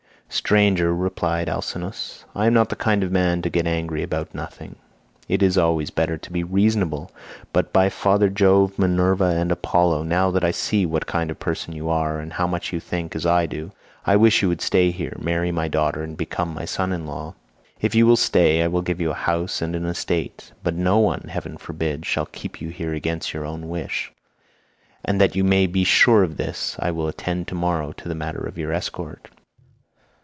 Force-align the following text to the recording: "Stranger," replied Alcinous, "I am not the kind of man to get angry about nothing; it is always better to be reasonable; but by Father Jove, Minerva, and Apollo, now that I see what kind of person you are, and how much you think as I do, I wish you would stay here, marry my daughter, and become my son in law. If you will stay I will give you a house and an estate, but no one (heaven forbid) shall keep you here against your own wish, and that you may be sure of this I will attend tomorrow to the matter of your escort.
"Stranger," 0.33 0.95
replied 0.95 1.49
Alcinous, 1.49 2.23
"I 2.33 2.47
am 2.47 2.53
not 2.53 2.69
the 2.69 2.77
kind 2.77 3.03
of 3.03 3.11
man 3.11 3.41
to 3.41 3.49
get 3.49 3.67
angry 3.67 4.01
about 4.01 4.33
nothing; 4.33 4.77
it 5.27 5.43
is 5.43 5.57
always 5.57 5.89
better 5.89 6.17
to 6.17 6.31
be 6.31 6.41
reasonable; 6.41 7.11
but 7.51 7.73
by 7.73 7.89
Father 7.89 8.29
Jove, 8.29 8.79
Minerva, 8.79 9.25
and 9.25 9.51
Apollo, 9.51 10.03
now 10.03 10.31
that 10.31 10.45
I 10.45 10.51
see 10.51 10.85
what 10.85 11.05
kind 11.05 11.31
of 11.31 11.39
person 11.39 11.73
you 11.73 11.89
are, 11.89 12.17
and 12.21 12.31
how 12.31 12.47
much 12.47 12.71
you 12.71 12.79
think 12.79 13.13
as 13.13 13.25
I 13.25 13.45
do, 13.45 13.73
I 14.05 14.15
wish 14.15 14.41
you 14.41 14.47
would 14.47 14.61
stay 14.61 14.89
here, 14.91 15.17
marry 15.19 15.51
my 15.51 15.67
daughter, 15.67 16.01
and 16.01 16.15
become 16.15 16.53
my 16.53 16.63
son 16.63 16.93
in 16.93 17.05
law. 17.05 17.35
If 17.81 17.93
you 17.93 18.07
will 18.07 18.15
stay 18.15 18.63
I 18.63 18.67
will 18.67 18.81
give 18.81 19.01
you 19.01 19.11
a 19.11 19.25
house 19.29 19.61
and 19.61 19.75
an 19.75 19.85
estate, 19.85 20.53
but 20.63 20.75
no 20.75 20.97
one 20.97 21.27
(heaven 21.27 21.57
forbid) 21.57 22.05
shall 22.05 22.25
keep 22.25 22.61
you 22.61 22.69
here 22.69 22.93
against 22.93 23.33
your 23.33 23.43
own 23.45 23.67
wish, 23.67 24.13
and 25.03 25.19
that 25.19 25.35
you 25.35 25.43
may 25.43 25.67
be 25.67 25.83
sure 25.83 26.23
of 26.23 26.37
this 26.37 26.77
I 26.79 26.89
will 26.89 27.09
attend 27.09 27.49
tomorrow 27.49 27.91
to 27.91 28.07
the 28.07 28.15
matter 28.15 28.39
of 28.47 28.57
your 28.57 28.71
escort. 28.71 29.27